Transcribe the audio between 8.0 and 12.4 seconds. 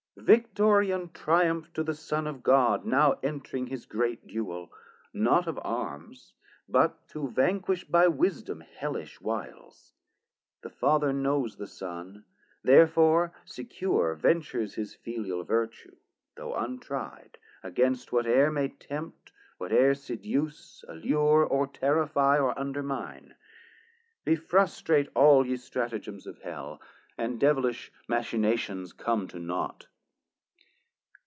wisdom hellish wiles. The Father knows the Son;